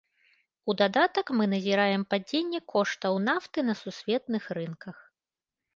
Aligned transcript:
У 0.71 0.75
дадатак 0.81 1.25
мы 1.41 1.47
назіраем 1.53 2.07
падзенне 2.15 2.59
коштаў 2.75 3.13
нафты 3.29 3.59
на 3.69 3.73
сусветных 3.85 4.43
рынках. 4.63 4.97